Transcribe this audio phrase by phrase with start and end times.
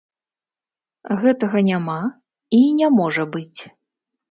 [1.25, 1.99] Гэтага няма
[2.63, 3.59] і не можа быць.